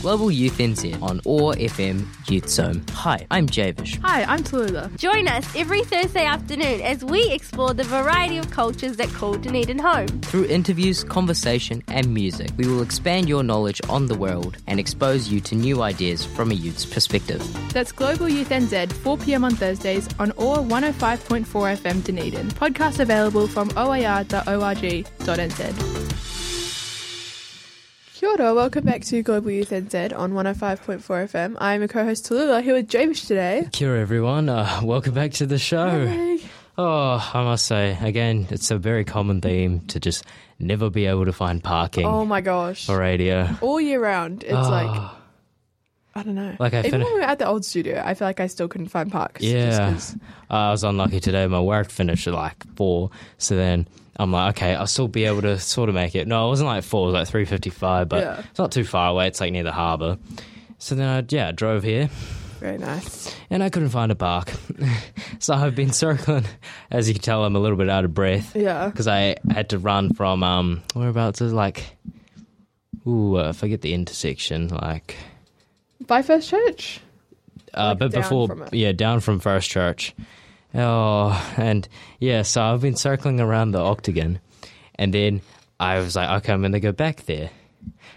[0.00, 2.84] Global Youth NZ on OAR FM Youth Zone.
[2.92, 3.98] Hi, I'm Javish.
[4.02, 4.96] Hi, I'm Tallulah.
[4.96, 9.80] Join us every Thursday afternoon as we explore the variety of cultures that call Dunedin
[9.80, 10.06] home.
[10.22, 15.28] Through interviews, conversation, and music, we will expand your knowledge on the world and expose
[15.28, 17.42] you to new ideas from a youth's perspective.
[17.72, 22.48] That's Global Youth NZ, 4 pm on Thursdays on OAR 105.4 FM Dunedin.
[22.50, 24.28] Podcast available from oar.org.nz.
[28.18, 31.56] Kia ora, welcome back to Global Youth NZ on 105.4 FM.
[31.60, 33.68] I'm your co-host Tallulah here with Javish today.
[33.70, 34.48] Kia ora, everyone.
[34.48, 36.04] Uh, welcome back to the show.
[36.08, 36.40] Hey.
[36.76, 40.24] Oh, I must say, again, it's a very common theme to just
[40.58, 42.86] never be able to find parking Oh my gosh.
[42.86, 43.48] for radio.
[43.60, 45.10] All year round, it's Oh, like,
[46.16, 46.56] I don't know.
[46.58, 48.48] Like I Even fin- when we were at the old studio, I feel like I
[48.48, 49.42] still couldn't find parks.
[49.44, 49.92] Yeah.
[49.92, 50.16] 'cause-
[50.50, 51.46] I was unlucky today.
[51.46, 53.86] My work finished at like four, so then
[54.18, 56.26] I'm like, okay, I'll still be able to sort of make it.
[56.26, 58.42] No, it wasn't like four; it was like three fifty-five, but Yeah.
[58.50, 59.28] it's not too far away.
[59.28, 60.18] It's like near the harbour.
[60.78, 62.08] So then I yeah I drove here,
[62.60, 63.34] Very nice.
[63.50, 64.52] and I couldn't find a park.
[65.38, 66.44] so I've been circling.
[66.90, 68.88] As you can tell, I'm a little bit out of breath Yeah.
[68.88, 71.84] because I had to run from um whereabouts is like,
[73.06, 75.16] ooh, I forget the intersection like.
[76.06, 77.00] By First Church?
[77.74, 80.14] Uh, Like before, yeah, down from First Church.
[80.74, 81.88] Oh, and
[82.20, 84.38] yeah, so I've been circling around the octagon,
[84.96, 85.40] and then
[85.80, 87.50] I was like, okay, I'm going to go back there,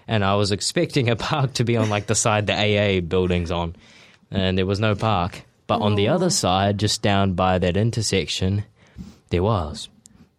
[0.08, 3.52] and I was expecting a park to be on like the side the AA building's
[3.52, 3.76] on,
[4.30, 5.44] and there was no park.
[5.68, 8.66] But on the other side, just down by that intersection,
[9.30, 9.88] there was,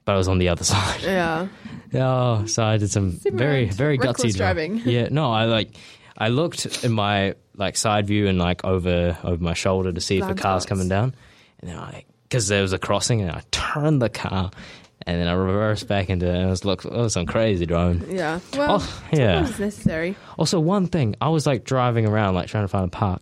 [0.04, 1.00] but it was on the other side.
[1.02, 1.48] Yeah.
[1.94, 4.78] Oh, so I did some very, very gutsy dri- driving.
[4.84, 5.70] Yeah, no, I like,
[6.18, 10.18] I looked in my like side view and like over over my shoulder to see
[10.18, 10.66] if a car's spots.
[10.66, 11.14] coming down,
[11.62, 14.50] and then I because there was a crossing and I turned the car,
[15.06, 18.04] and then I reversed back into it and it was like, was some crazy drone.
[18.08, 18.40] Yeah.
[18.56, 19.46] Well, Oh, yeah.
[19.46, 20.16] it's necessary.
[20.38, 23.20] Also, one thing I was like driving around like trying to find a park,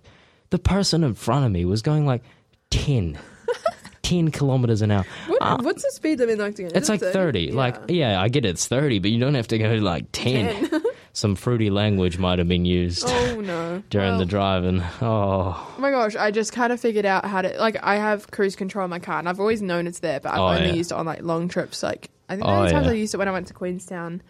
[0.50, 2.22] the person in front of me was going like
[2.70, 3.18] 10,
[4.02, 5.04] 10 kilometers an hour.
[5.26, 6.70] What, Uh, what's the speed limit Octagon?
[6.74, 7.50] it's like 30.
[7.52, 10.70] Like, yeah, I get it, it's 30, but you don't have to go like 10.
[11.12, 13.82] Some fruity language might have been used oh no.
[13.90, 14.80] during the Well, driving.
[15.02, 18.30] Oh, Oh my gosh, I just kind of figured out how to like I have
[18.30, 20.68] cruise control in my car and I've always known it's there, but I've Oh, only
[20.68, 20.74] yeah.
[20.74, 21.82] used it on like long trips.
[21.82, 22.92] Like I think the Oh, only times yeah.
[22.92, 24.22] I used it when I went to Queenstown.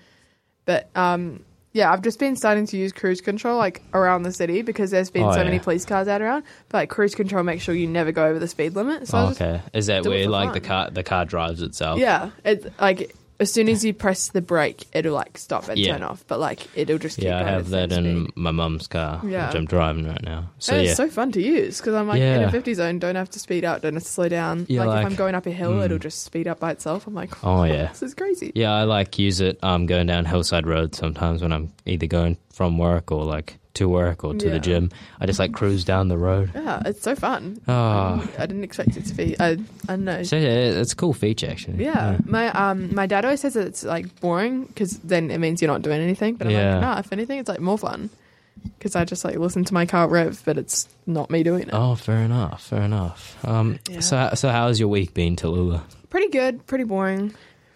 [0.64, 4.62] But um yeah, I've just been starting to use cruise control like around the city
[4.62, 5.44] because there's been Oh, so yeah.
[5.44, 6.42] many police cars out around.
[6.68, 9.06] But like cruise control makes sure you never go over the speed limit.
[9.06, 9.60] So oh okay.
[9.72, 11.98] Is that where like the car the car drives itself?
[12.00, 15.94] yeah, it's like as soon as you press the brake, it'll like stop and Yeah.
[15.94, 16.24] turn off.
[16.28, 18.36] But like it'll just keep Yeah, I going have the that same in speed.
[18.36, 19.46] my mum's car, Yeah.
[19.48, 20.50] which I'm driving right now.
[20.58, 22.48] So and yeah, it's so fun to use because I'm like in Yeah.
[22.48, 24.66] a 50 zone, don't have to speed up, don't have to slow down.
[24.68, 25.84] Yeah, like, like- if I'm going up a hill, mm.
[25.84, 27.06] it'll just speed up by itself.
[27.06, 27.86] I'm like, Oh, yeah.
[27.88, 28.52] this is crazy.
[28.54, 32.36] yeah, I like use it um going down Hillside Road sometimes when I'm either going
[32.52, 34.52] from work or like to work or to Yeah.
[34.52, 34.90] the gym.
[35.20, 36.50] I just like cruise down the road.
[36.54, 37.60] Yeah, it's so fun.
[37.68, 37.72] Oh,
[38.38, 39.38] I didn't expect it to be.
[39.38, 40.22] I, I don't know.
[40.24, 40.48] so yeah,
[40.80, 41.84] it's a cool feature actually.
[41.84, 45.62] yeah, my um my dad always says that it's like boring because then it means
[45.62, 46.34] you're not doing anything.
[46.34, 46.72] But I'm Yeah.
[46.74, 46.98] like, nah.
[46.98, 48.10] If anything, it's like more fun
[48.78, 51.70] because I just like listen to my car rev, but it's not me doing it.
[51.72, 52.62] Oh, fair enough.
[52.64, 53.38] Fair enough.
[53.46, 54.00] Um, Yeah.
[54.00, 55.82] so so how's your week been, Tallulah?
[56.10, 57.32] Pretty good, pretty boring,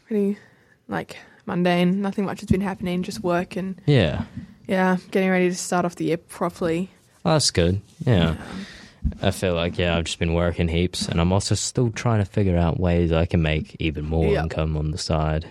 [0.09, 0.39] pretty
[0.89, 1.17] like
[1.47, 2.03] mundane.
[2.03, 3.03] Nothing much has been happening.
[3.05, 4.25] Just work and Yeah,
[4.67, 6.91] yeah, getting ready to start off the year properly.
[7.25, 7.81] oh, that's good.
[8.07, 8.37] Yeah.
[9.21, 12.31] I feel like yeah, I've just been working heaps, and I'm also still trying to
[12.31, 14.43] figure out ways I can make even more Yeah.
[14.45, 15.47] income on the side.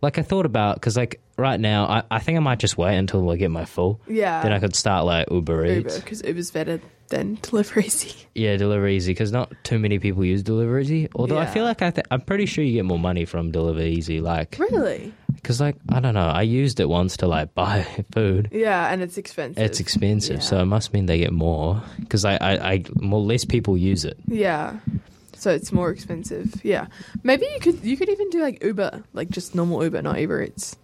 [0.00, 2.96] Like I thought about, because like right now, I, I think I might just wait
[2.96, 4.00] until I get my full.
[4.06, 4.42] Yeah.
[4.44, 5.98] Then I could start like Uber Uber Eats.
[5.98, 8.24] because Uber's better than Delivereasy.
[8.34, 11.08] Yeah, Delivereasy, because not too many people use Delivereasy.
[11.14, 14.22] Although I feel like I th- I'm pretty sure you get more money from Delivereasy.
[14.22, 15.12] Like, Really?
[15.34, 17.82] because like I don't know, I used it once to like buy
[18.12, 18.48] food.
[18.52, 19.62] Yeah, and it's expensive.
[19.62, 20.42] It's expensive, Yeah.
[20.42, 24.04] so it must mean they get more because I, I, I more less people use
[24.04, 24.18] it.
[24.28, 24.78] Yeah.
[25.34, 26.52] So it's more expensive.
[26.64, 26.86] Yeah.
[27.22, 30.42] Maybe you could you could even do like Uber, like just normal Uber, not Uber
[30.42, 30.76] Eats.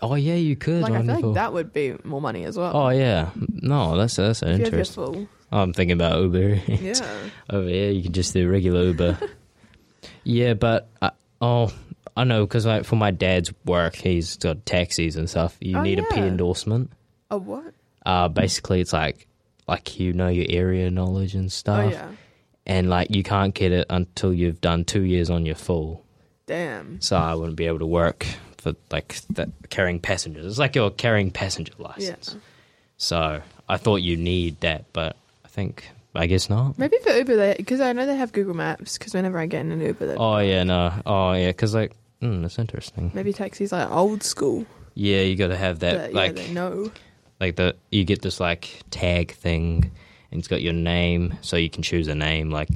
[0.00, 0.80] Oh yeah, you could.
[0.82, 2.74] Like I feel like that would be more money as well.
[2.74, 5.28] Oh yeah, no, that's that's if you have your interesting.
[5.50, 6.54] I'm thinking about Uber.
[6.68, 7.00] Yeah.
[7.50, 9.18] Over here, you can just do regular Uber.
[10.24, 11.10] yeah, but I,
[11.40, 11.72] oh,
[12.16, 15.56] I know because like for my dad's work, he's got taxis and stuff.
[15.60, 16.24] You Oh, need a P yeah.
[16.26, 16.90] endorsement.
[17.30, 17.72] Oh what?
[18.04, 19.26] Uh, basically, it's like
[19.66, 22.16] like you know your area knowledge and stuff, Oh stuff, yeah.
[22.66, 26.04] and like you can't get it until you've done two years on your full.
[26.46, 27.00] Damn.
[27.00, 28.26] So I wouldn't be able to work
[28.58, 30.44] for like that carrying passengers.
[30.46, 32.32] It's like you're carrying passenger license.
[32.34, 32.40] Yeah.
[32.96, 35.16] So I thought you need that, but
[35.58, 36.78] think I guess not.
[36.78, 38.96] Maybe for Uber, they because I know they have Google Maps.
[38.98, 40.92] Because whenever I get in an Uber, they Oh yeah, no.
[41.04, 43.10] Oh yeah, because like, mm, that's interesting.
[43.14, 44.66] maybe taxis like old school.
[44.94, 46.90] Yeah, you got to have that But like they know.
[47.40, 49.90] like the you get this like tag thing,
[50.30, 52.68] and it's got your name, so you can choose a name like,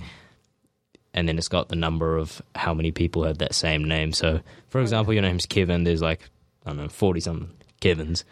[1.15, 4.13] and then it's got the number of how many people have that same name.
[4.13, 5.85] So, for example, your name's Kevin.
[5.85, 6.29] There's like
[6.67, 7.51] I don't know forty something
[7.81, 8.25] Kevins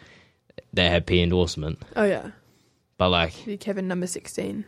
[0.73, 2.31] that have P endorsement, Oh yeah,
[3.01, 4.63] but like Kevin number sixteen.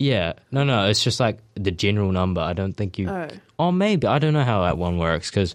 [0.00, 2.40] yeah, no, no, it's just like the general number.
[2.40, 3.08] I don't think you.
[3.08, 5.54] Oh, Or maybe I don't know how that one works because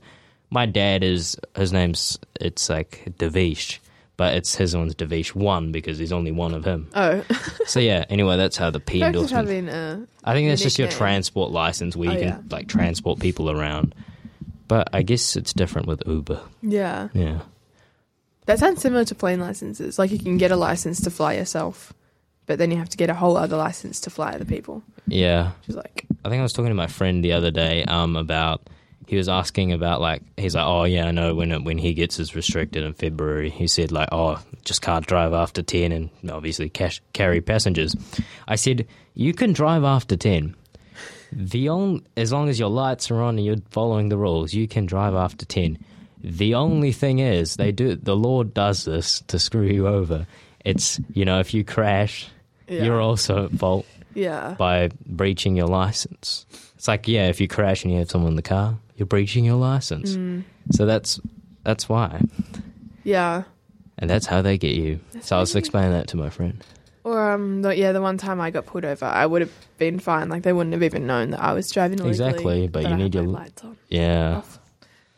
[0.49, 3.79] my dad is his name's it's like Devish,
[4.15, 6.87] but it's his one's Devish one because there's only one of him.
[6.95, 7.25] oh.
[7.65, 9.31] So yeah, anyway, that's how the P endorsement.
[9.49, 10.97] having a I think that's just your name.
[10.97, 12.55] transport license where oh, you Oh, can yeah.
[12.55, 13.93] like transport people around.
[14.69, 16.39] But I guess it's different with Uber.
[16.61, 17.09] yeah.
[17.13, 17.39] Yeah.
[18.45, 19.99] That sounds similar to plane licenses.
[19.99, 21.91] Like you can get a license to fly yourself,
[22.47, 24.81] but then you have to get a whole other license to fly other people.
[25.05, 25.51] Yeah.
[25.67, 28.67] Is like, I think I was talking to my friend the other day um, about
[29.05, 31.93] he was asking about like he's like oh yeah I know when it, when he
[31.93, 36.09] gets his restricted in February he said like oh just can't drive after 10 and
[36.29, 37.95] obviously cash, carry passengers
[38.47, 40.55] I said you can drive after 10
[41.31, 44.67] the on, as long as your lights are on and you're following the rules you
[44.67, 45.77] can drive after 10
[46.21, 50.27] the only thing is they do the law does this to screw you over
[50.65, 52.27] it's you know if you crash
[52.67, 52.83] Yeah.
[52.83, 56.45] you're also at fault yeah, by breaching your license.
[56.75, 59.45] It's like, yeah, if you crash and you have someone in the car, you're breaching
[59.45, 60.15] your license.
[60.15, 60.43] Mm.
[60.71, 61.19] So that's
[61.63, 62.21] that's why,
[63.03, 63.43] yeah.
[63.97, 64.99] and that's how they get you.
[65.13, 66.63] That's so I was explaining that to my friend.
[67.03, 69.97] Or um, the, yeah, the one time I got pulled over, I would have been
[69.97, 70.27] fine.
[70.27, 72.27] Like they wouldn't have even known that I was driving illegally.
[72.27, 73.77] Exactly, but you I need your- lights on.
[73.87, 74.41] Yeah,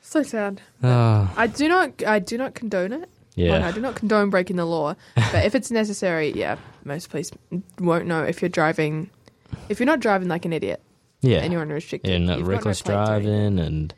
[0.02, 0.62] So sad.
[0.84, 2.04] Ah, I do not.
[2.06, 3.10] I do not condone it.
[3.48, 7.32] Like, I do not condone breaking the law, but if it's necessary, yeah, most police
[7.80, 9.10] won't know if you're driving.
[9.70, 10.82] If you're not driving like an idiot
[11.22, 11.40] yeah.
[11.40, 13.94] and you're unrestricted, Yeah, no, you've got no reckless plates driving and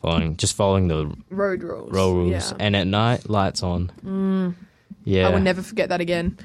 [0.00, 1.92] following, just following the road rules.
[1.92, 2.56] road rules, Yeah.
[2.58, 3.90] and at night lights on.
[4.04, 4.54] Mm,
[5.04, 6.36] Yeah, I will never forget that again.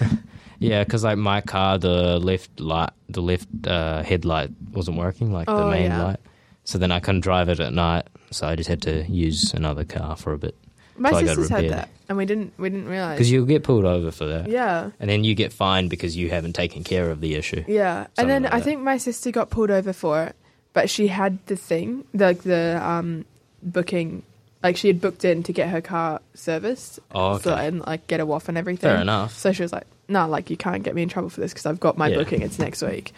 [0.58, 5.46] yeah, because like my car, the left light, the left uh, headlight wasn't working, like
[5.46, 6.02] the Oh, main yeah.
[6.02, 6.20] light.
[6.64, 9.84] So then I couldn't drive it at night, so I just had to use another
[9.84, 10.56] car for a bit.
[10.98, 12.52] My So sisters had that, and we didn't.
[12.58, 13.16] We didn't realize.
[13.16, 14.48] Because you'll get pulled over for that.
[14.48, 17.64] yeah, And then you get fined because you haven't taken care of the issue.
[17.68, 18.06] yeah.
[18.16, 18.64] And then like I that.
[18.64, 20.36] think my sister got pulled over for it,
[20.72, 23.24] but she had the thing, like the um
[23.62, 24.22] booking,
[24.62, 27.66] like she had booked in to get her car serviced, Oh, so okay.
[27.66, 28.90] and like get a WOF and everything.
[28.90, 29.36] Fair enough.
[29.36, 31.66] So she was like, "No, like you can't get me in trouble for this because
[31.66, 32.16] I've got my Yeah.
[32.18, 32.42] booking.
[32.42, 33.12] It's next week."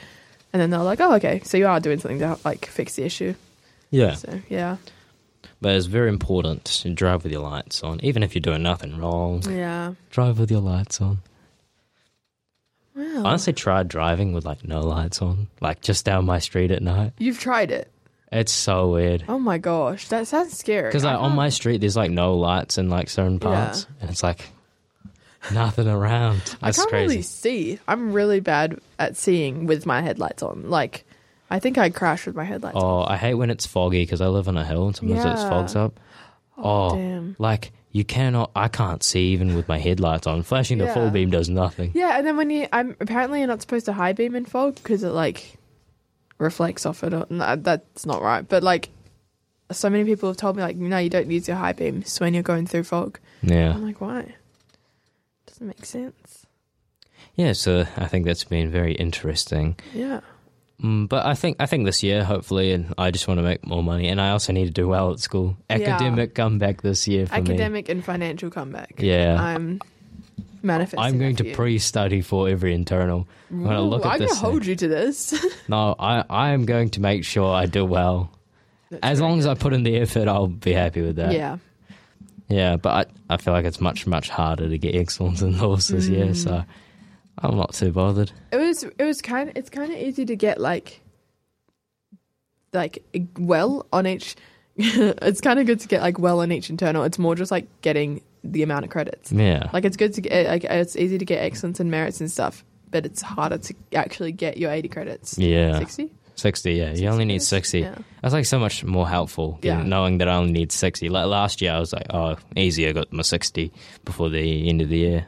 [0.53, 1.41] And then they're like, "Oh, okay.
[1.45, 3.35] So you are doing something to like fix the issue."
[3.91, 4.15] Yeah.
[4.15, 4.77] So yeah,
[5.61, 8.01] But it's very important to drive with your lights on.
[8.03, 9.95] Even if you're doing nothing wrong, yeah.
[10.11, 11.19] drive with your lights on.
[12.95, 13.05] Wow.
[13.05, 16.83] I honestly tried driving with like no lights on, like just down my street at
[16.83, 17.13] night.
[17.19, 17.91] You've tried it.
[18.31, 19.25] It's so weird.
[19.29, 20.89] Oh my gosh, that sounds scary.
[20.89, 21.51] Because like on my uh-huh.
[21.51, 24.51] street, there's like no lights in like certain parts, and it's like
[25.53, 26.43] nothing around.
[26.61, 27.09] I That's can't crazy.
[27.09, 27.79] really see.
[27.89, 30.69] I'm really bad at seeing with my headlights on.
[30.69, 31.05] Like,
[31.51, 32.77] I think I'd crash with my headlights.
[32.77, 32.83] on.
[32.85, 35.29] Oh, I hate when it's foggy because I live on a hill and sometimes it
[35.29, 35.49] Yeah.
[35.49, 35.99] fogs up.
[36.57, 37.37] Oh, damn.
[37.39, 38.51] Oh, like you cannot.
[38.55, 40.43] I can't see even with my headlights on.
[40.43, 41.93] Flashing the full beam does nothing.
[41.95, 44.75] Yeah, and then when you, I'm apparently you're not supposed to high beam in fog
[44.77, 45.57] because it like
[46.39, 47.15] reflects off it.
[47.15, 48.47] Or, no, that's not right.
[48.47, 48.91] But like,
[49.71, 52.35] so many people have told me like, no, you don't use your high beams when
[52.35, 53.19] you're going through fog.
[53.43, 54.35] Yeah, I'm like, why?
[55.47, 56.47] Doesn't make sense.
[57.37, 57.53] yeah.
[57.53, 59.77] So I think that's been very interesting.
[59.95, 60.21] Yeah.
[60.83, 63.67] Mm, but I think I think this year, hopefully, and I just want to make
[63.67, 65.57] more money, and I also need to do well at school.
[65.69, 65.77] Yeah.
[65.77, 67.41] Academic comeback this year for me.
[67.41, 68.95] Academic and financial comeback.
[68.99, 69.43] Yeah.
[69.43, 69.81] I'm
[70.63, 71.01] manifesting.
[71.01, 73.27] I'm going to pre-study for every internal.
[73.51, 74.35] I'm going to look at I'm this.
[74.39, 75.35] gonna hold you to this.
[75.69, 78.31] No, I I am going to make sure I do well.
[79.03, 81.33] As long as I put in the effort, I'll be happy with that.
[81.33, 81.59] yeah.
[82.49, 85.89] Yeah, but I, I feel like it's much, much harder to get excellence in laws
[85.89, 86.65] this year, so
[87.43, 88.33] I'm not too bothered.
[88.53, 91.01] It was it was kind of it's kind of easy to get like
[92.73, 93.03] like
[93.39, 94.37] well on each
[94.77, 97.03] it's kind of good to get like well on each internal.
[97.05, 99.33] It's more just like getting the amount of credits.
[99.33, 99.69] Yeah.
[99.73, 102.65] Like it's good to get like it's easy to get excellence and merits and stuff,
[102.91, 105.37] but it's harder to actually get your 80 credits.
[105.39, 105.79] yeah.
[105.79, 106.13] 60?
[106.37, 106.95] 60, yeah.
[106.95, 107.81] You only need 60.
[107.81, 107.97] Yeah.
[108.23, 109.83] That's like so much more helpful, Yeah.
[109.83, 111.09] knowing that I only need 60.
[111.09, 113.73] Like last year, I was like, oh, easy, I got my 60
[114.05, 115.27] before the end of the year.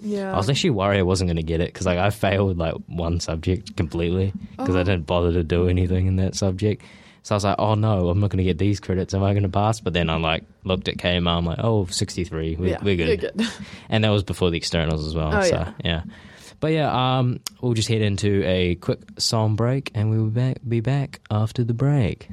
[0.00, 0.32] Yeah.
[0.32, 2.74] I was actually worried I wasn't going to get it because like I failed like
[2.86, 4.80] one subject completely because oh.
[4.80, 6.82] I didn't bother to do anything in that subject.
[7.22, 9.12] So I was like, oh no, I'm not going to get these credits.
[9.12, 9.80] Am I going to pass?
[9.80, 11.36] But then I like looked at KAMAR.
[11.36, 12.56] I'm like, oh, 63.
[12.56, 13.20] We're, yeah, we're good.
[13.20, 13.48] good.
[13.88, 15.34] and that was before the externals as well.
[15.34, 15.72] Oh, so yeah.
[15.84, 16.02] yeah.
[16.60, 20.80] But yeah, um, we'll just head into a quick song break and we will be
[20.80, 22.28] back after the break.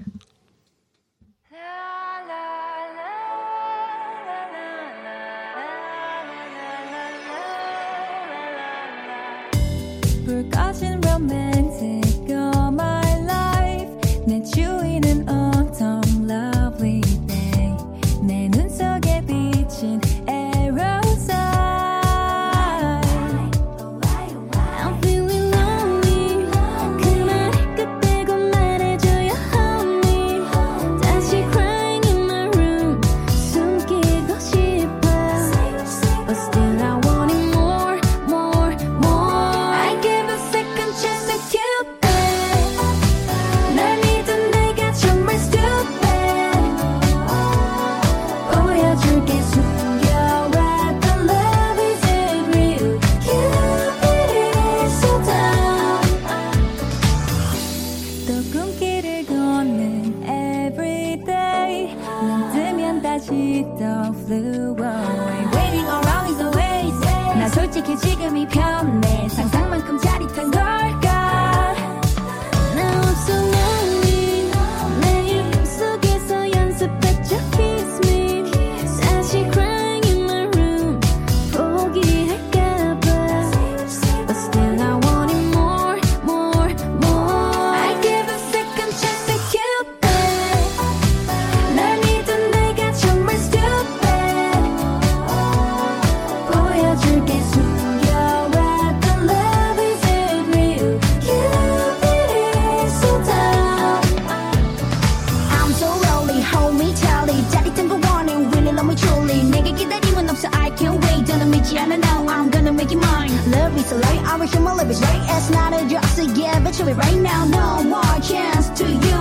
[113.88, 114.22] it's late.
[114.28, 115.22] I'm a human love is right.
[115.30, 117.46] It's not a job, so yeah, but you're right now.
[117.46, 119.20] No more chance to you.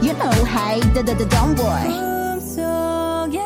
[0.00, 1.84] You know, hey, the the the dumb boy.
[2.16, 3.40] 꿈속에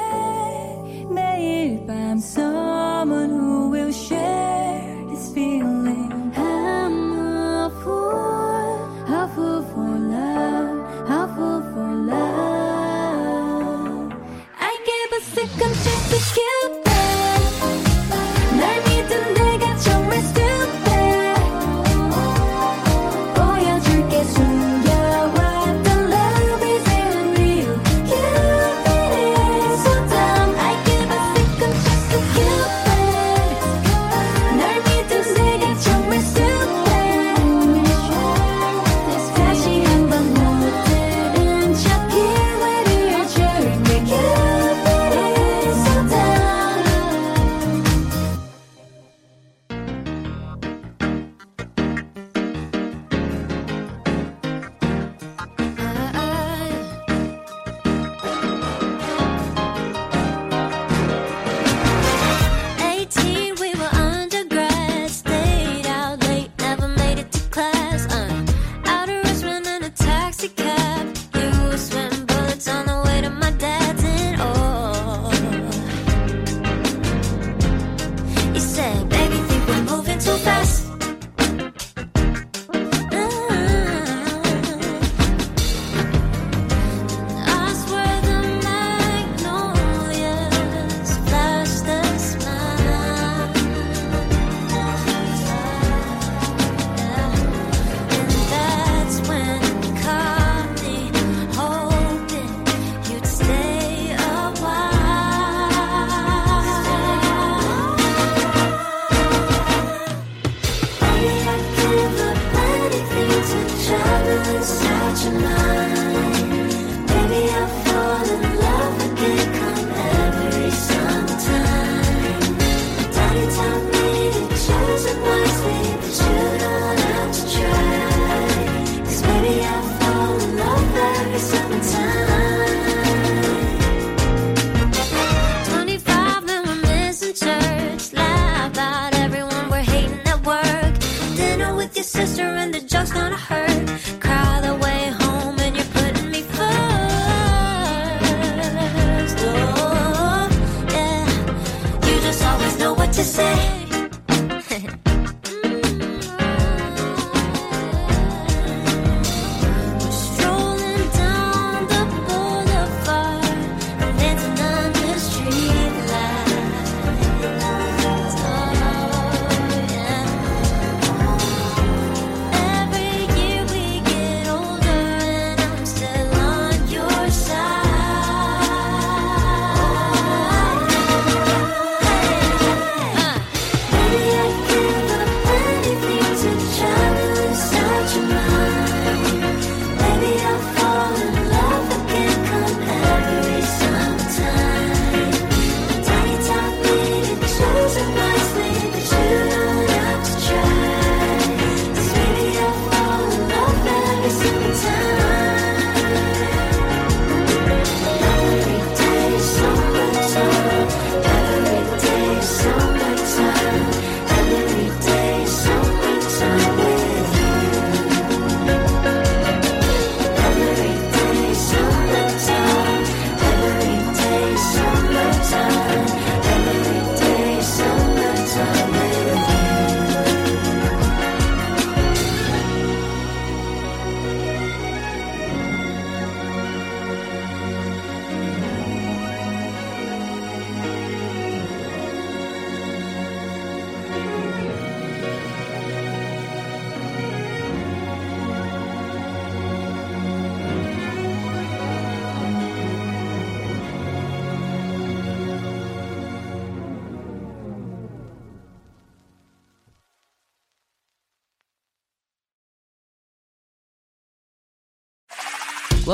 [1.89, 6.33] I'm someone who will share this feeling.
[6.37, 14.13] I'm a fool, a fool for love, a fool for love.
[14.59, 16.80] I gave a second chance to you.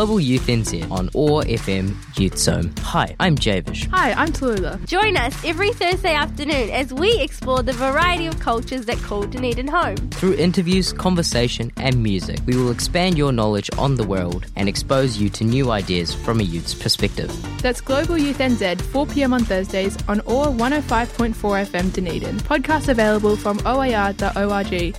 [0.06, 2.72] Global Youth NZ on OAR FM Youth Zone.
[2.78, 3.88] Hi, I'm Javish.
[3.88, 4.86] Hi, I'm Tallulah.
[4.86, 9.66] Join us every Thursday afternoon as we explore the variety of cultures that call Dunedin
[9.66, 9.96] home.
[10.12, 15.16] Through interviews, conversation, and music, we will expand your knowledge on the world and expose
[15.18, 17.36] you to new ideas from a youth's perspective.
[17.60, 22.36] That's Global Youth NZ, 4 pm on Thursdays on OAR 105.4 FM Dunedin.
[22.38, 24.94] Podcast available from oar.org.nz.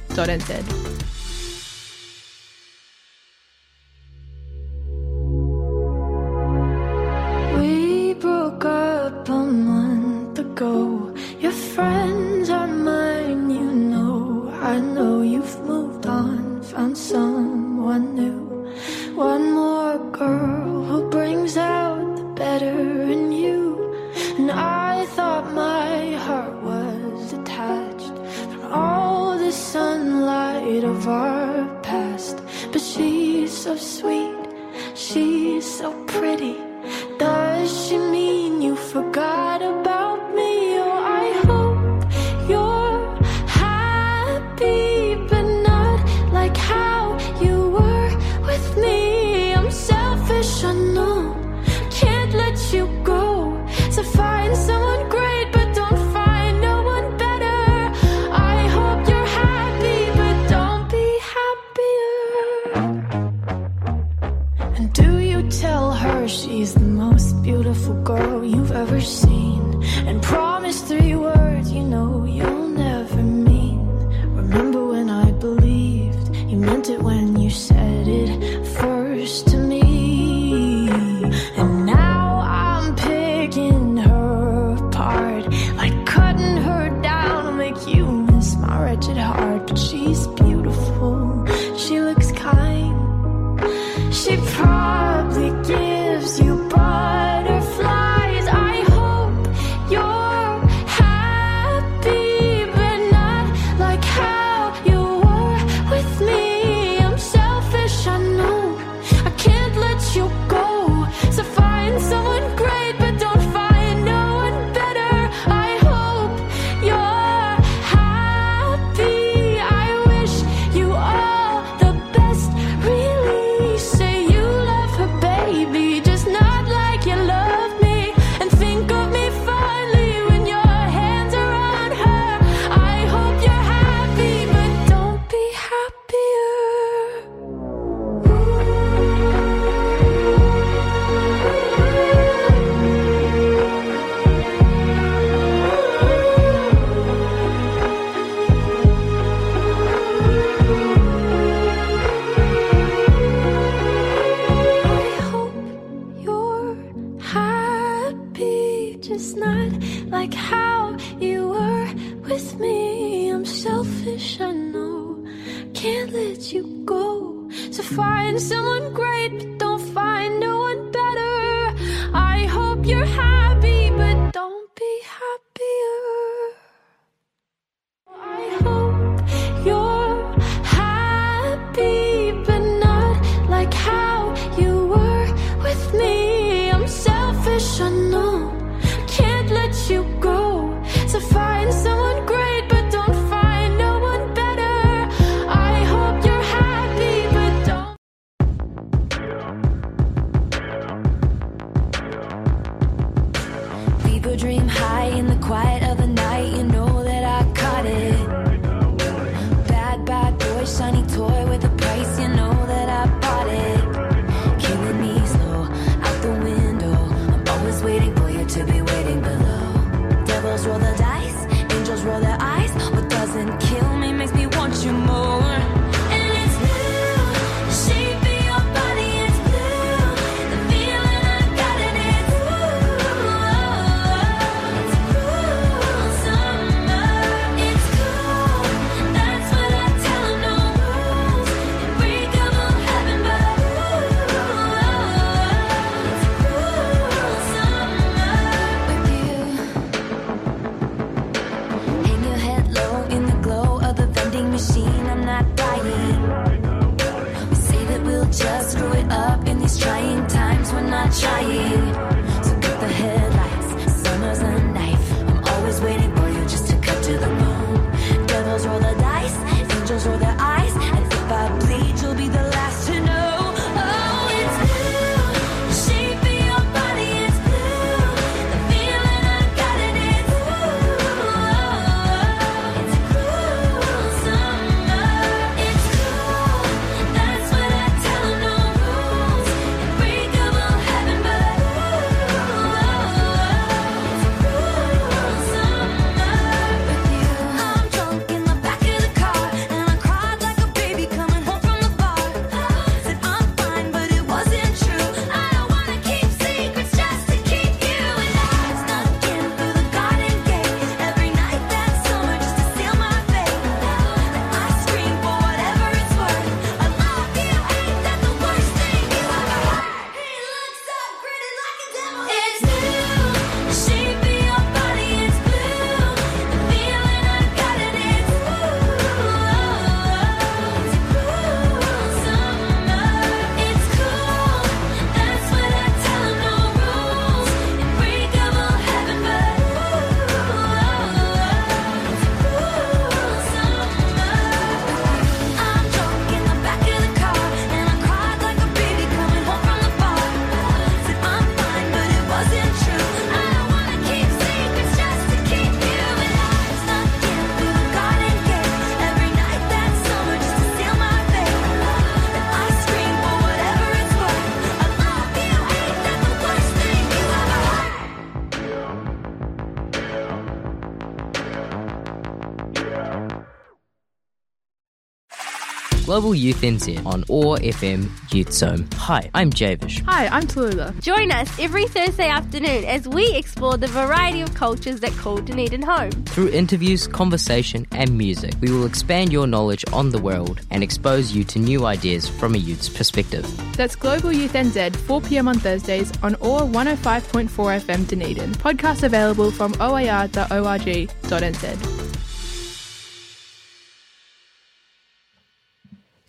[376.18, 378.88] Global Youth NZ on OAR FM Youth Zone.
[378.96, 380.04] Hi, I'm Javish.
[380.06, 381.00] Hi, I'm Tallulah.
[381.00, 385.84] Join us every Thursday afternoon as we explore the variety of cultures that call Dunedin
[385.84, 386.10] home.
[386.10, 391.36] Through interviews, conversation, and music, we will expand your knowledge on the world and expose
[391.36, 393.46] you to new ideas from a youth's perspective.
[393.78, 398.54] That's Global Youth NZ, 4 pm on Thursdays on OAR 105.4 FM Dunedin.
[398.54, 401.08] Podcast available from oar.org.nz.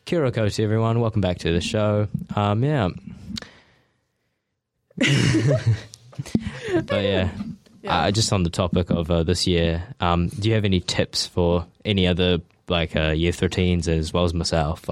[0.09, 1.01] Kia ora koutou, everyone.
[1.01, 2.09] Welcome back to the show.
[2.35, 2.89] Um, yeah.
[4.97, 5.05] but
[7.05, 7.29] yeah,
[7.87, 11.27] Uh, just on the topic of uh, this year, um, do you have any tips
[11.27, 14.89] for any other like uh, year 13s as well as myself?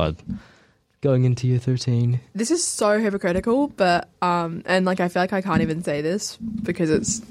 [1.06, 2.18] Going into year 13.
[2.34, 6.02] This is so hypocritical, but um, and like I feel like I can't even say
[6.02, 7.22] this because it's.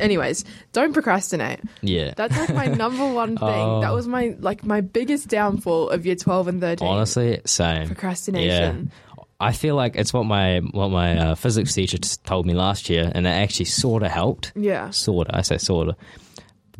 [0.00, 1.60] Anyways, don't procrastinate.
[1.82, 2.14] Yeah.
[2.16, 3.48] That's like my number one thing.
[3.48, 3.80] Oh.
[3.80, 6.88] That was my like my biggest downfall of year twelve and thirteen.
[6.88, 7.86] Honestly, same.
[7.86, 8.90] procrastination.
[8.92, 9.24] Yeah.
[9.38, 13.12] I feel like it's what my what my uh, physics teacher told me last year,
[13.14, 14.52] and it actually sort of helped.
[14.56, 14.90] Yeah.
[14.90, 15.36] Sort of.
[15.36, 15.96] I say sort of.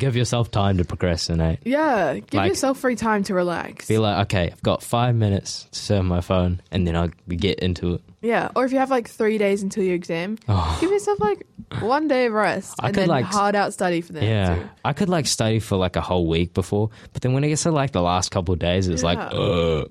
[0.02, 1.60] Give yourself time to procrastinate.
[1.64, 2.14] Yeah.
[2.14, 3.86] Give Like- yourself free time to relax.
[3.86, 7.60] Be like, okay, I've got five minutes to on my phone, and then I'll get
[7.60, 8.00] into it.
[8.20, 8.48] Yeah.
[8.56, 10.76] Or if you have like three days until your exam, Oh.
[10.80, 11.46] give yourself like
[11.80, 14.54] one day of rest I and could, then like, hard out study for the Yeah,
[14.56, 14.62] two.
[14.84, 17.62] I could like study for like a whole week before, but then when it gets
[17.62, 19.88] to like the last couple of days, it's like, ugh.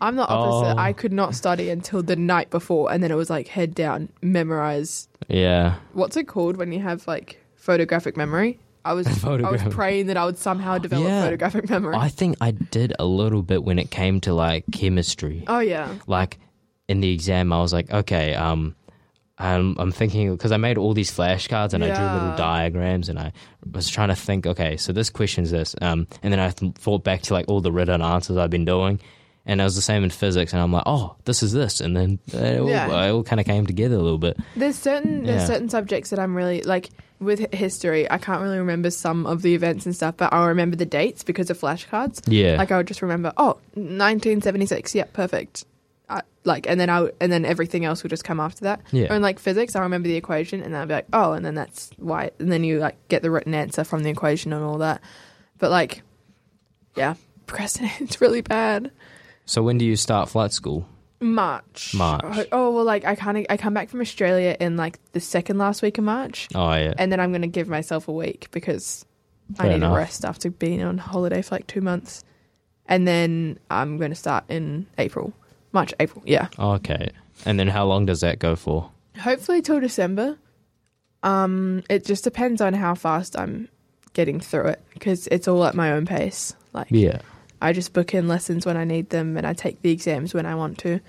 [0.00, 0.74] I'm the opposite.
[0.74, 0.78] Oh.
[0.78, 4.08] I could not study until the night before, and then it was like head down,
[4.22, 5.06] memorize.
[5.28, 5.76] yeah.
[5.92, 8.58] What's it called when you have like photographic memory?
[8.84, 11.22] I was I was praying that I would somehow develop Yeah.
[11.24, 11.94] photographic memory.
[11.96, 15.44] I think I did a little bit when it came to like chemistry.
[15.46, 16.38] oh yeah, Like
[16.88, 18.74] in the exam, I was like, okay, um,
[19.38, 23.18] I'm, I'm thinking because I made all these flashcards and I drew little diagrams and
[23.18, 23.32] I
[23.72, 27.02] was trying to think, okay, so this question's this, um, and then I th- thought
[27.02, 29.00] back to like all the written answers I've been doing,
[29.46, 31.96] and it was the same in physics, and I'm like, oh, this is this, and
[31.96, 32.86] then it all, Yeah.
[33.06, 34.36] it all kind of came together a little bit.
[34.56, 38.10] there's certain there's certain subjects that I'm really like with history.
[38.10, 41.22] I can't really remember some of the events and stuff, but I'll remember the dates
[41.22, 42.20] because of flashcards.
[42.26, 44.94] Yeah, Like I would just remember, oh, 1976.
[44.94, 45.64] Yeah, perfect.
[46.08, 48.80] I, like, and then I and then everything else would just come after that.
[48.90, 49.10] Yeah.
[49.12, 51.44] Or in like physics, I remember the equation, and then I'd be like, oh, and
[51.46, 52.30] then that's why.
[52.38, 55.00] And then you like get the written answer from the equation and all that.
[55.58, 56.02] But like,
[56.96, 57.14] yeah,
[57.46, 58.90] procrastinating's really bad.
[59.52, 60.86] So when do you start flight school?
[61.20, 61.94] March.
[61.94, 62.48] March.
[62.50, 65.58] Oh well, like I kind of I come back from Australia in like the second
[65.58, 69.04] last week of March, Oh yeah, and then I'm gonna give myself a week because
[69.58, 69.92] I need enough.
[69.92, 72.24] a rest after being on holiday for like two months,
[72.86, 75.32] and then I'm gonna start in April,
[75.72, 76.24] March, April.
[76.26, 77.10] Yeah, okay.
[77.46, 78.90] And then how long does that go for?
[79.20, 80.38] hopefully till December.
[81.22, 83.68] Um, it just depends on how fast I'm
[84.12, 86.56] getting through it because it's all at my own pace.
[86.72, 87.20] Like Yeah.
[87.62, 90.46] I just book in lessons when I need them and I take the exams when
[90.46, 91.00] I want to.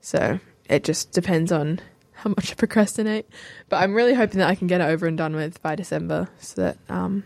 [0.00, 0.38] So
[0.70, 1.80] it just depends on
[2.12, 3.26] how much I procrastinate.
[3.68, 6.28] But I'm really hoping that I can get it over and done with by December
[6.38, 7.24] so that, um,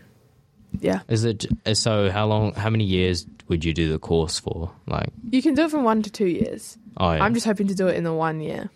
[0.79, 1.01] yeah.
[1.07, 2.09] Is it so?
[2.09, 2.53] How long?
[2.55, 4.71] How many years would you do the course for?
[4.87, 6.79] Like, You can do it from one to two years.
[6.97, 7.23] oh yeah.
[7.23, 8.71] I'm just hoping to do it in the one year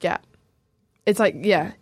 [0.00, 0.24] gap.
[1.04, 1.72] It's like, yeah.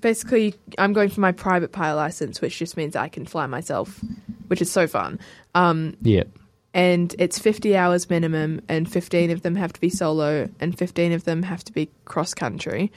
[0.00, 4.00] Basically, I'm going for my private pilot license, which just means I can fly myself,
[4.48, 5.18] which is so fun.
[5.54, 6.24] Um, yeah.
[6.72, 11.12] And it's 50 hours minimum and 15 of them have to be solo and 15
[11.12, 12.92] of them have to be cross country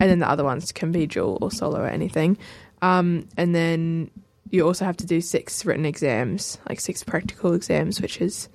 [0.00, 2.36] and then the other ones can be dual or solo or anything
[2.82, 4.10] um, and then
[4.50, 8.48] you also have to do six written exams like six practical exams which is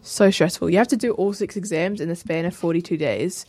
[0.00, 3.44] so stressful you have to do all six exams in the span of 42 days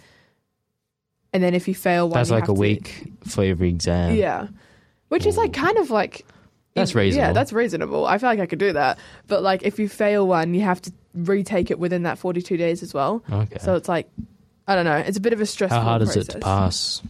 [1.33, 4.15] and then if you fail one That's like a to- week for every exam.
[4.15, 4.47] yeah.
[5.09, 6.25] Which is like kind of like
[6.77, 7.27] That's reasonable.
[7.27, 8.05] Yeah, that's reasonable.
[8.05, 8.99] I feel like I could do that.
[9.27, 12.83] But like if you fail one, you have to retake it within that 42 days
[12.83, 13.23] as well.
[13.31, 13.57] Okay.
[13.59, 14.09] So it's like
[14.67, 17.01] I don't know, it's a bit of a stressful how hard is it to pass?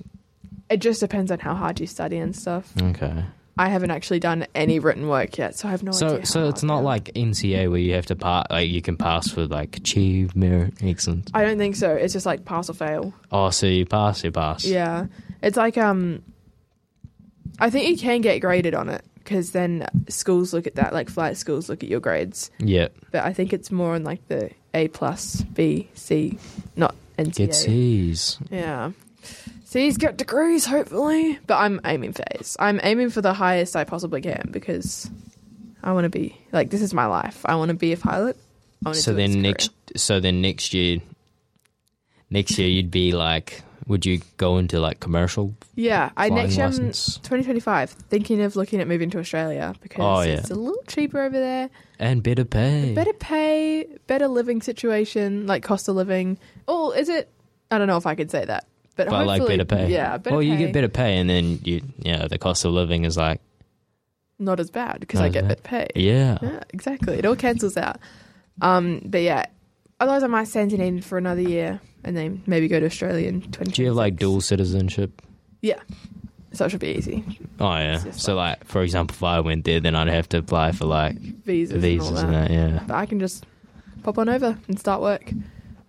[0.69, 2.71] It just depends on how hard you study and stuff.
[2.81, 3.23] Okay.
[3.59, 6.25] I haven't actually done any written work yet, so I have no so idea.
[6.27, 9.51] so it's not like NCEA where you have to pass like you can pass with
[9.51, 11.31] like achieve merit excellent.
[11.33, 11.91] I don't think so.
[11.95, 13.13] It's just like pass or fail.
[13.31, 14.63] Oh, so you pass, you pass.
[14.63, 15.07] Yeah.
[15.41, 16.21] It's like um
[17.59, 21.09] I think you can get graded on it because then schools look at that like
[21.09, 22.49] flight schools look at your grades.
[22.59, 22.87] Yeah.
[23.11, 26.39] But I think it's more on like the A plus, B, C,
[26.77, 27.35] not NCEA.
[27.35, 28.39] Get C's.
[28.49, 28.91] Yeah.
[29.65, 31.39] C's get degrees, hopefully.
[31.45, 32.55] But I'm aiming for A's.
[32.57, 35.09] I'm aiming for the highest I possibly can because
[35.83, 37.41] I want to be, like, this is my life.
[37.43, 38.37] I want to be a pilot.
[38.85, 39.51] I So do it as then career.
[39.51, 40.99] next so then next year
[42.29, 45.55] next year you'd be like would you go into like commercial?
[45.75, 50.37] Yeah, I next year 2025 thinking of looking at moving to Australia because Oh, yeah.
[50.39, 51.69] it's a little cheaper over there.
[51.99, 52.93] And better pay.
[52.93, 56.37] Better pay, better living situation, like cost of living.
[56.67, 57.29] Oh, is it?
[57.71, 59.89] I don't know if I could say that, but, but like better pay.
[59.91, 60.65] Yeah, better Well, you pay.
[60.65, 63.41] get better pay, and then you, yeah, the cost of living is like,
[64.39, 65.87] Not as bad because I get better pay.
[65.95, 67.17] yeah, Yeah, exactly.
[67.17, 67.97] It all cancels out.
[68.61, 69.45] Um, but yeah,
[69.99, 73.27] otherwise I might stay in Dunedin for another year and then maybe go to Australia
[73.27, 73.71] in 20.
[73.71, 75.21] Do you have like dual citizenship?
[75.61, 75.79] Yeah,
[76.53, 77.23] so it should be easy.
[77.59, 77.97] Oh yeah.
[78.11, 81.17] So like, for example, if I went there, then I'd have to apply for like
[81.19, 82.47] Visas, visas and all and that.
[82.49, 82.53] that.
[82.53, 83.45] Yeah, But I can just
[84.03, 85.31] pop on over and start work,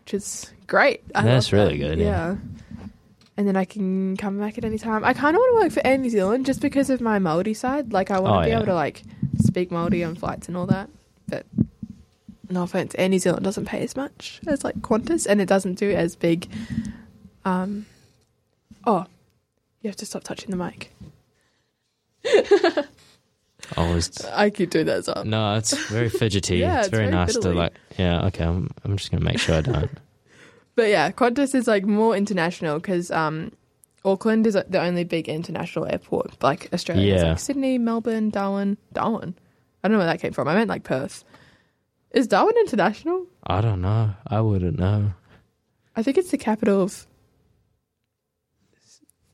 [0.04, 1.02] which is great.
[1.14, 1.64] I That's love that.
[1.66, 2.36] really good, yeah.
[3.36, 5.04] And then I can come back at any time.
[5.04, 7.54] I kind of want to work for Air New Zealand just because of my Māori
[7.54, 7.92] side.
[7.92, 8.56] Like, I want to Oh, be yeah.
[8.56, 9.02] able to like
[9.44, 10.90] speak Māori on flights and all that.
[11.28, 11.46] But
[12.50, 15.74] no offense, Air New Zealand doesn't pay as much as like Qantas, and it doesn't
[15.74, 16.48] do as big.
[17.44, 17.86] Um,
[18.86, 19.06] oh,
[19.82, 20.92] you have to stop touching the mic.
[23.76, 24.24] always.
[24.26, 25.24] I keep doing that as well.
[25.24, 26.56] No, it's very fidgety.
[26.58, 27.74] Yeah, it's, it's very, very nice to like.
[27.98, 28.44] Yeah, okay.
[28.44, 29.90] I'm, I'm just gonna make sure I don't.
[30.74, 33.50] But yeah, Qantas is like more international because um,
[34.04, 36.40] Auckland is the only big international airport.
[36.40, 37.22] Like Australia, Yeah.
[37.30, 39.34] like Sydney, Melbourne, Darwin, Darwin.
[39.82, 40.46] I don't know where that came from.
[40.46, 41.24] I meant like Perth.
[42.12, 43.26] Is Darwin international?
[43.46, 44.14] I don't know.
[44.26, 45.12] I wouldn't know.
[45.94, 47.06] I think it's the capital of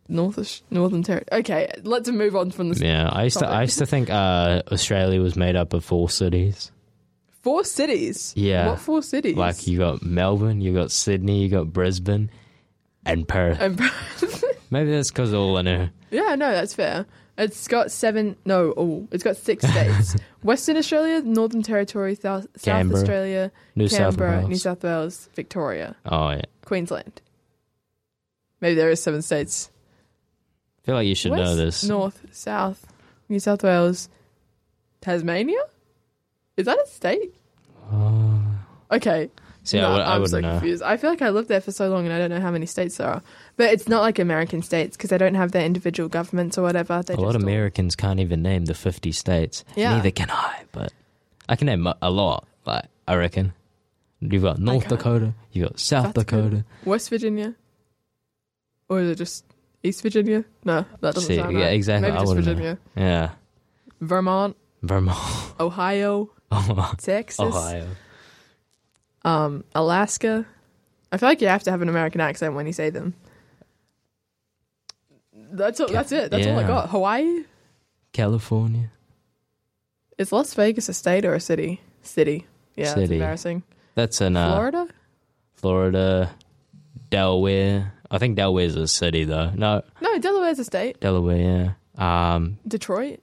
[0.08, 1.40] North Northern Territory.
[1.40, 2.80] Okay, let's move on from this.
[2.80, 3.46] Yeah, I used to.
[3.48, 6.70] I used to think uh, Australia was made up of four cities.
[7.42, 8.32] Four cities.
[8.36, 8.68] Yeah.
[8.68, 9.36] What four cities?
[9.36, 12.30] Like you got Melbourne, you got Sydney, you got Brisbane,
[13.06, 13.60] and Perth.
[13.60, 14.44] And- Perth.
[14.70, 15.88] Maybe that's because all I know.
[16.10, 17.06] yeah, no, that's fair.
[17.36, 18.36] It's got seven.
[18.44, 23.88] No, oh, it's got six states: Western Australia, Northern Territory, South, South Canberra, Australia, New
[23.88, 24.48] South Canberra, Wales.
[24.48, 27.20] New South Wales, Victoria, Oh yeah, Queensland.
[28.60, 29.70] Maybe there is seven states.
[30.82, 31.84] I feel like you should know West, this.
[31.84, 32.86] North, South,
[33.28, 34.08] New South Wales,
[35.00, 35.60] Tasmania.
[36.56, 37.34] Is that a state?
[37.90, 38.42] Oh.
[38.92, 39.30] Okay.
[39.64, 40.50] See, No, I, would, I so know.
[40.52, 40.82] confused.
[40.82, 42.66] I feel like I lived there for so long and I don't know how many
[42.66, 43.22] states there are.
[43.56, 47.02] But it's not like American states because they don't have their individual governments or whatever.
[47.02, 49.64] They A lot of all- Americans can't even name the 50 states.
[49.74, 49.96] Yeah.
[49.96, 50.92] Neither can I, but
[51.48, 53.52] I can name a- lot, like, I reckon.
[54.20, 54.88] You've got North.
[54.88, 56.42] Dakota, you've got South Dakota.
[56.48, 56.64] Dakota.
[56.86, 57.54] West Virginia,
[58.88, 59.44] or is it just
[59.82, 60.44] East Virginia?
[60.64, 61.74] No, that doesn't See, sound yeah, right.
[61.74, 62.08] exactly.
[62.10, 62.52] Maybe I just wouldn't know.
[62.54, 63.30] Virginia, Yeah.
[64.00, 65.18] Vermont, Vermont,
[65.60, 66.30] Ohio,
[66.98, 67.86] Texas, Ohio.
[69.24, 70.46] Um, Alaska.
[71.12, 73.14] I feel like you have to have an American accent when you say them.
[75.52, 76.30] That's all, that's it.
[76.30, 76.66] That's all I Yeah.
[76.66, 76.90] got.
[76.90, 77.44] Hawaii.
[78.12, 78.90] California.
[80.18, 81.80] Is Las Vegas a state or a city?
[82.02, 82.46] City.
[82.76, 83.14] Yeah, that's City.
[83.14, 83.62] embarrassing.
[83.94, 84.88] That's in uh, Florida.
[85.54, 86.30] Florida,
[87.10, 87.92] Delaware.
[88.10, 89.50] I think Delaware's a city, though.
[89.54, 91.00] No, No, Delaware's a state.
[91.00, 92.34] Delaware, yeah.
[92.34, 93.20] Um, Detroit.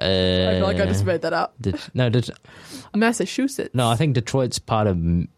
[0.00, 1.54] Uh, I feel like I just made that up.
[1.60, 2.30] Det- no, Det-
[2.94, 3.74] Massachusetts.
[3.74, 5.28] no, I think Detroit's part of M-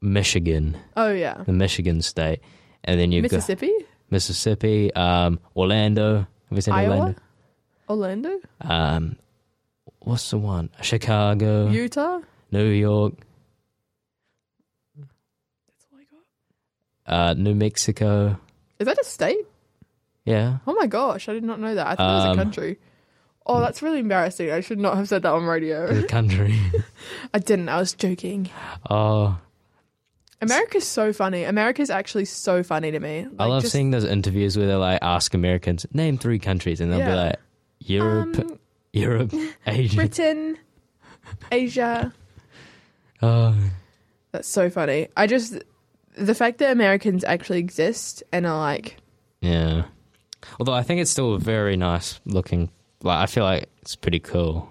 [0.00, 1.42] Michigan, Oh yeah.
[1.44, 2.40] the Michigan state.
[2.84, 3.72] And then you've got Mississippi.
[4.10, 6.18] Mississippi, um, Orlando.
[6.18, 6.94] Have you seen Iowa.
[6.96, 7.20] Orlando?
[7.88, 8.40] Orlando.
[8.60, 9.16] Um,
[10.00, 10.70] what's the one?
[10.82, 12.20] Chicago, Utah.
[12.52, 13.14] New York,
[14.96, 16.04] That's all I
[17.14, 17.30] got.
[17.30, 18.38] uh, New Mexico.
[18.78, 19.46] Is that a state?
[20.24, 20.58] Yeah.
[20.66, 21.86] Oh my gosh, I did not know that.
[21.86, 22.78] I thought it was Um, a country.
[23.48, 24.50] Oh, that's really embarrassing.
[24.50, 25.86] I should not have said that on radio.
[25.92, 26.58] The country.
[27.32, 27.68] I didn't.
[27.68, 28.50] I was joking.
[28.90, 29.38] oh,
[30.42, 31.44] America's so funny.
[31.44, 33.20] America's actually so funny to me.
[33.20, 36.80] I Like, love just- seeing those interviews where they like ask Americans name three countries,
[36.80, 37.14] and they'll be Yeah.
[37.14, 37.36] like
[37.80, 38.58] Europe, Um,
[38.92, 39.32] Europe,
[39.66, 39.96] Asia.
[39.96, 40.58] Britain,
[41.52, 42.12] Asia.
[43.22, 43.54] Oh,
[44.32, 45.08] That's so funny.
[45.16, 45.56] I just
[46.18, 48.96] the fact that Americans actually exist and are like
[49.40, 49.84] yeah.
[50.58, 52.70] Although I think it's still very nice looking.
[53.06, 54.68] Like I feel like it's pretty cool.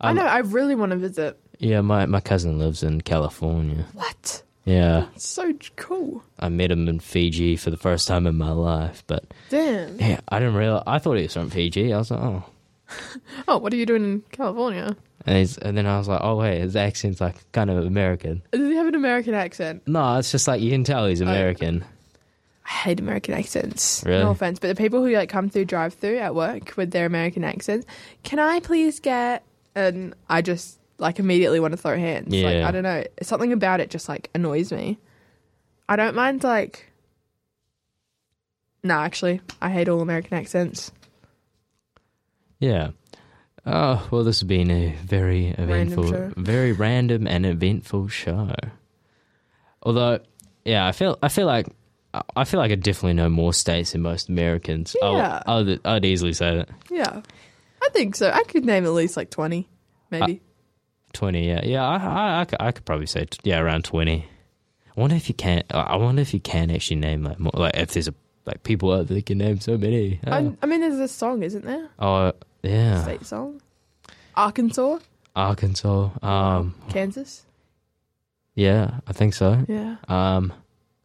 [0.00, 0.24] I Um, know.
[0.26, 1.38] I really want to visit.
[1.58, 3.84] Yeah, my my cousin lives in California.
[3.94, 4.42] What?
[4.64, 6.22] Yeah, It's so cool.
[6.38, 9.98] I met him in Fiji for the first time in my life, but Damn.
[9.98, 10.82] yeah, I didn't realize.
[10.86, 11.90] I thought he was from Fiji.
[11.94, 12.44] I was like, oh,
[13.48, 14.94] Oh, what are you doing in California?
[15.26, 18.42] and, he's, and then I was like, oh wait, his accent's like kind of American.
[18.52, 19.82] Does he have an American accent?
[19.86, 21.82] No, it's just like you can tell he's American.
[22.68, 24.02] I hate American accents.
[24.04, 24.22] Really?
[24.22, 27.06] No offense, but the people who like come through drive through at work with their
[27.06, 27.86] American accents,
[28.22, 29.42] can I please get?
[29.74, 32.34] And I just like immediately want to throw hands.
[32.34, 32.68] Like Yeah.
[32.68, 34.98] I don't know, something about it just like annoys me.
[35.88, 36.84] I don't mind like.
[38.84, 40.92] No, actually, I hate all American accents.
[42.60, 42.90] Yeah.
[43.66, 46.32] Oh well, this has been a very eventful, show.
[46.36, 48.54] very random and eventful show.
[49.82, 50.20] Although,
[50.64, 51.66] yeah, I feel I feel like
[52.36, 54.94] I- feel like I definitely know more states than most Americans.
[55.00, 55.42] Yeah.
[55.46, 56.68] I'll, I'd easily say that.
[56.90, 57.22] Yeah,
[57.82, 58.30] I think so.
[58.30, 59.68] I could name at least like twenty,
[60.10, 60.42] maybe.
[61.14, 61.64] 20, yeah.
[61.64, 64.24] Yeah, I, I, I, could, I could probably say, t- yeah, around 20.
[64.96, 67.74] I wonder if you can, I wonder if you can actually name, like, more, like
[67.76, 70.20] if there's a, like, people out there that can name so many.
[70.26, 71.88] Oh, I, I mean, there's a song, isn't there?
[71.98, 73.02] oh yeah.
[73.02, 73.62] State song.
[74.36, 74.98] Arkansas,
[75.34, 76.10] Arkansas.
[76.22, 77.46] Um, Kansas.
[78.54, 79.64] yeah, I think so.
[79.66, 79.96] Yeah.
[80.08, 80.52] Um,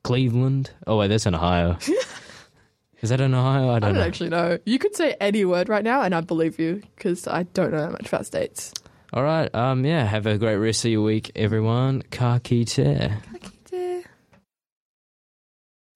[0.03, 0.71] Cleveland.
[0.87, 1.77] Oh, wait, that's in Ohio.
[3.01, 3.69] Is that in Ohio?
[3.69, 4.01] I I don't don't know.
[4.07, 4.57] actually know.
[4.65, 7.79] You could say any word right now, and I believe you because I don't know
[7.81, 8.73] that much about states.
[9.11, 9.53] All right.
[9.53, 12.01] Um, yeah, have a great rest of your week, everyone.
[12.11, 12.75] Ka kite.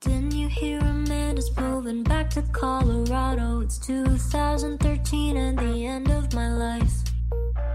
[0.02, 3.62] Didn't you hear Amanda's moving back to Colorado?
[3.62, 6.92] It's 2013 and the end of my life.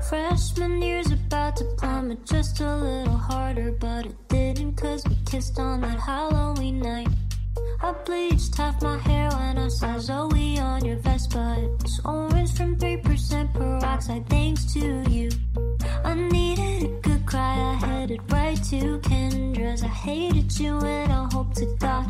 [0.08, 5.58] Freshman year's about to plummet just a little harder, but it didn't cause we kissed
[5.58, 7.08] on that Halloween night.
[7.80, 12.52] I bleached half my hair when I saw Zoe on your vest, but was orange
[12.52, 15.30] from 3% peroxide, thanks to you.
[16.04, 19.82] I needed a good cry, I headed right to Kendra's.
[19.82, 22.06] I hated you and I hope to God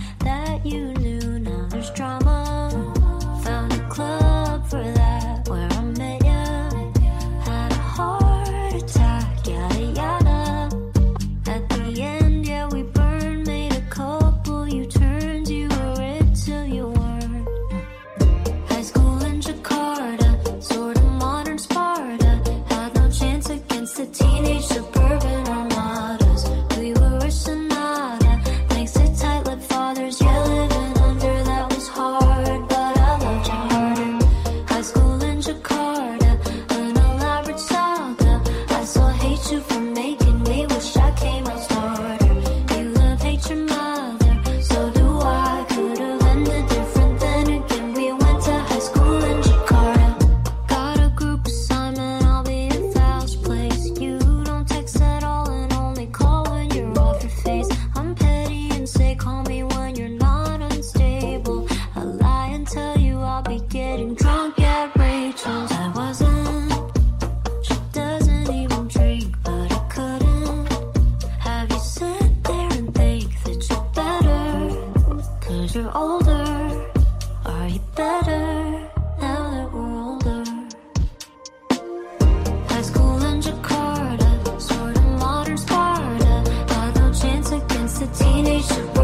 [88.53, 89.02] the teenage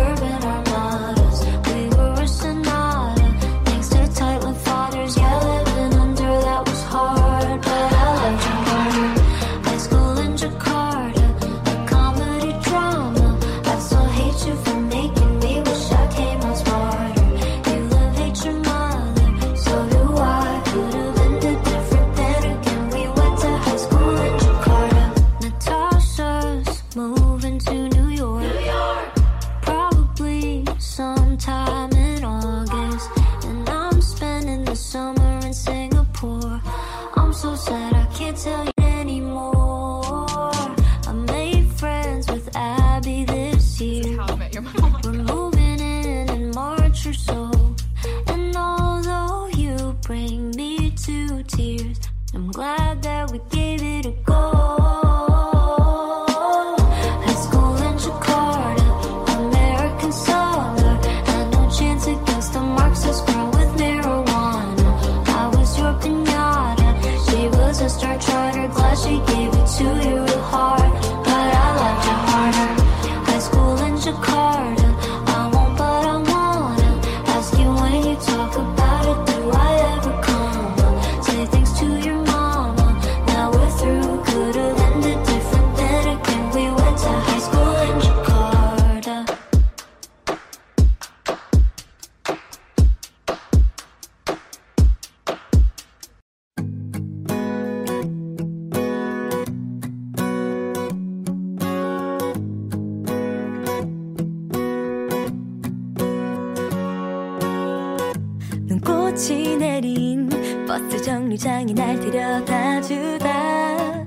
[109.19, 110.29] 눈꽃이 내린
[110.67, 114.07] 버스 정류장이 날 데려다 주다.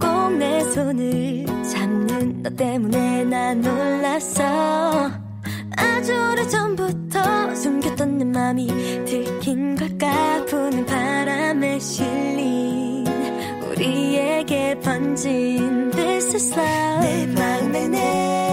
[0.00, 5.10] 꼭 내 손을 잡는 너 때문에 난 놀랐어.
[5.76, 8.66] 아주 오래전부터 숨겼던 내 맘이
[9.04, 10.44] 들킨 걸까?
[10.46, 13.04] 부는 바람에 실린
[13.70, 17.06] 우리에게 번진 This is love.
[17.06, 18.45] 내 마음에 내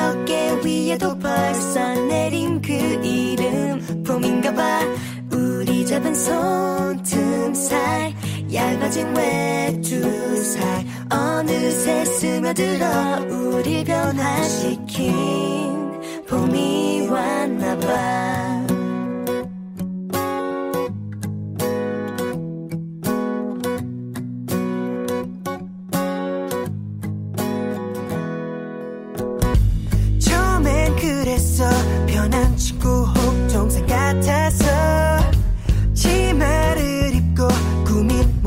[0.00, 4.02] 어깨 위에도 벌써 내린 그 이름.
[4.04, 4.80] 봄인가봐.
[5.32, 7.76] 우리 잡은 손틈 사,
[8.52, 10.84] 얇아진 외투살.
[11.10, 12.86] 어느새 스며들어
[13.28, 15.10] 우리 변화시킨
[16.28, 18.49] 봄이 왔나봐.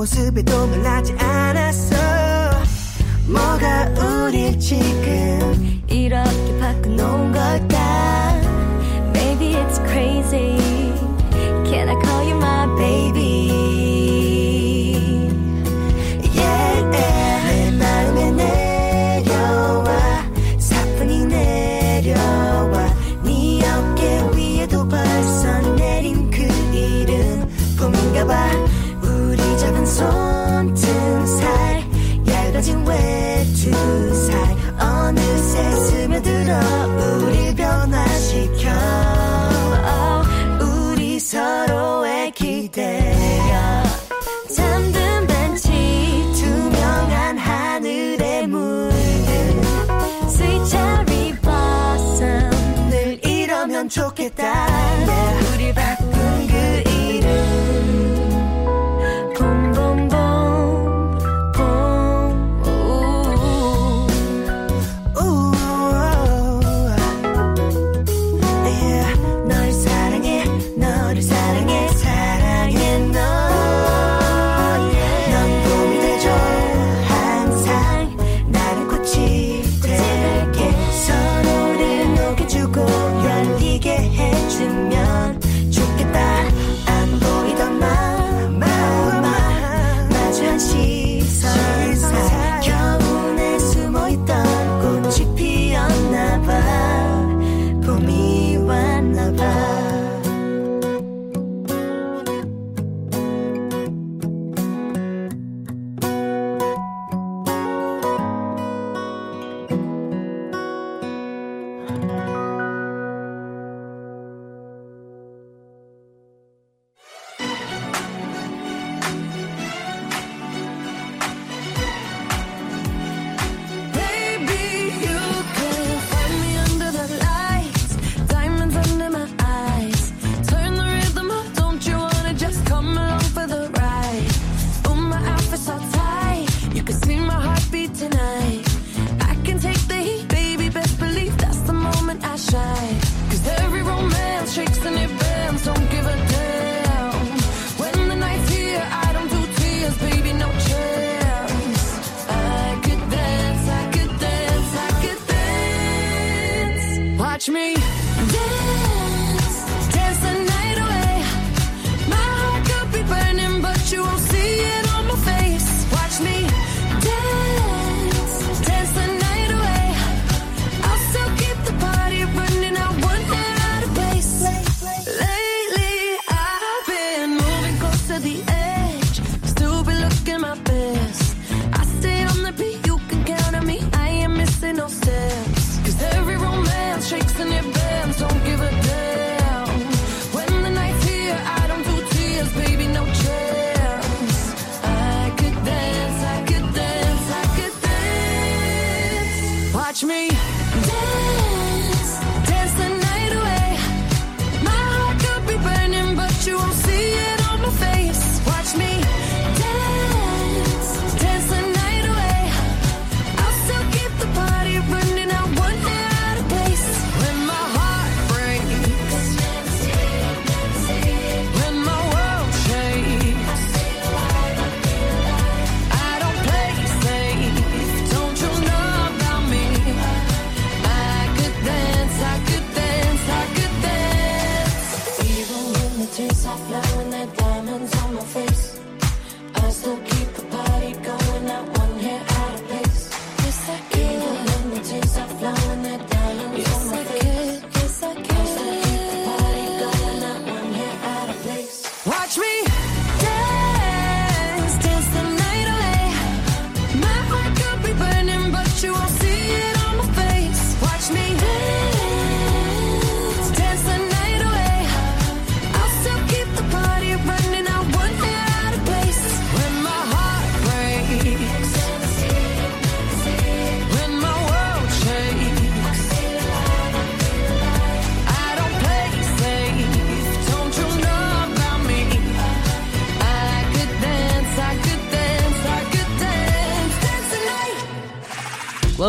[0.03, 0.43] 모습이
[1.17, 1.95] 않았어.
[3.25, 3.87] 뭐가
[4.25, 8.41] 우리 지금 이렇게 바꿔놓은 걸까?
[9.13, 10.57] Maybe it's crazy.
[11.63, 13.22] Can I call you my baby?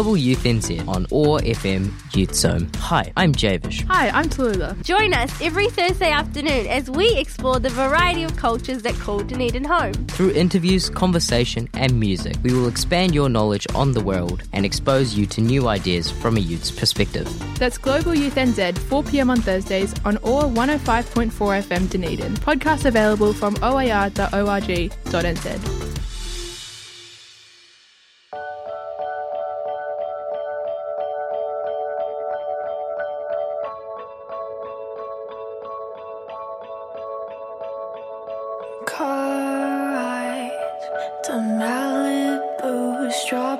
[0.04, 2.68] Global Youth NZ on OAR FM Youth Zone.
[2.76, 3.86] Hi, I'm Javish.
[3.86, 4.82] Hi, I'm Tallulah.
[4.82, 9.64] Join us every Thursday afternoon as we explore the variety of cultures that call Dunedin
[9.64, 9.94] home.
[10.08, 15.14] Through interviews, conversation, and music, we will expand your knowledge on the world and expose
[15.14, 17.26] you to new ideas from a youth's perspective.
[17.58, 22.34] That's Global Youth NZ, 4 pm on Thursdays on OAR 105.4 FM Dunedin.
[22.34, 24.90] Podcast available from oar.org.nz.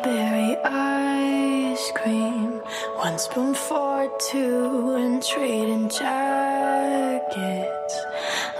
[0.04, 2.60] Blackberry ice cream,
[2.96, 7.34] one spoon for two, and trading jackets.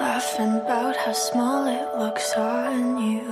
[0.01, 3.31] Laughing about how small it looks on you.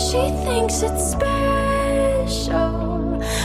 [0.00, 2.48] she thinks it's special,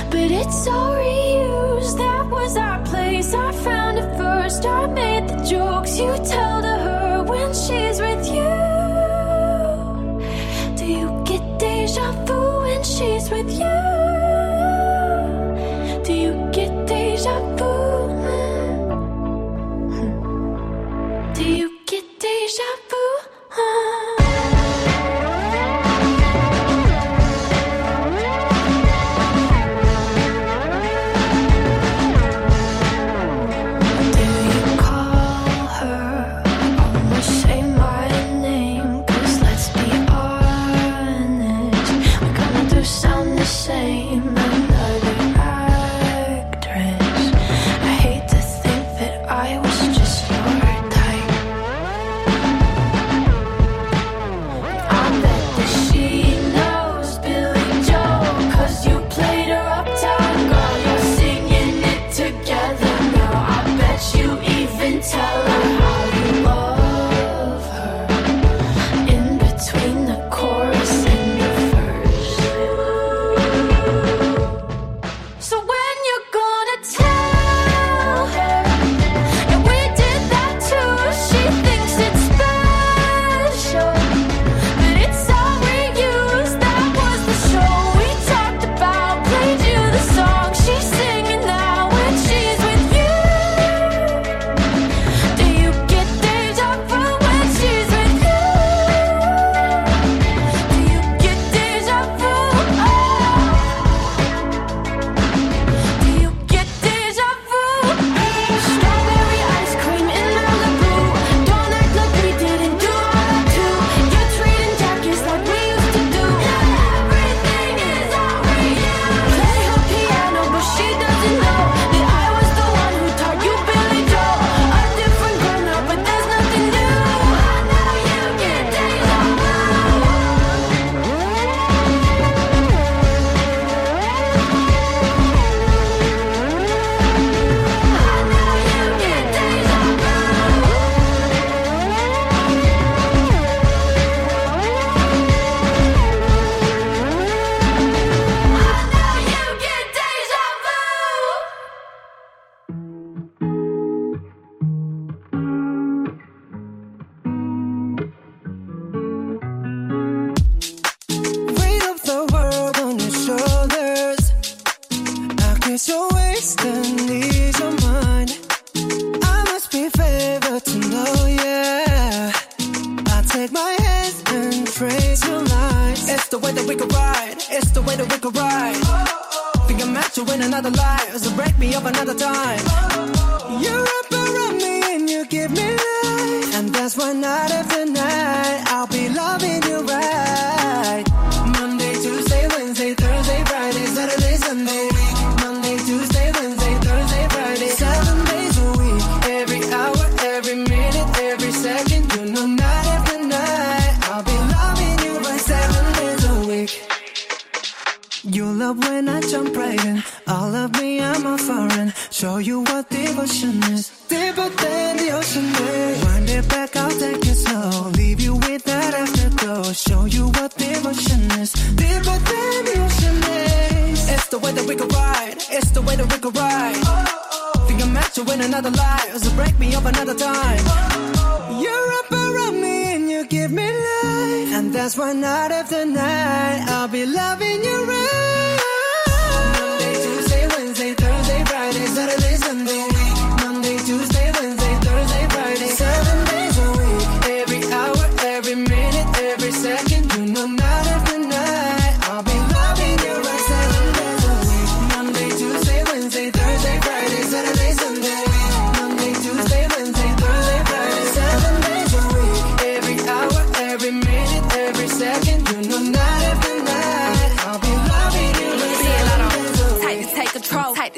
[0.10, 1.98] but it's all reused.
[1.98, 3.34] That was our place.
[3.34, 4.66] I found it first.
[4.66, 8.56] I made the jokes you tell to her when she's with you.
[10.78, 13.75] Do you get deja vu when she's with you?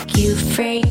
[0.00, 0.84] like you freak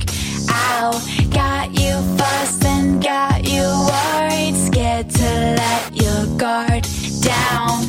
[0.49, 1.01] out.
[1.31, 6.87] Got you fussing, got you worried, scared to let your guard
[7.21, 7.88] down.